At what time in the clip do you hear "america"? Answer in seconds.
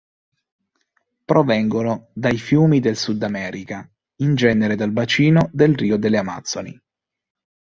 3.21-3.87